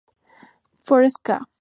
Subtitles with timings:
[0.81, 1.43] Flores ca.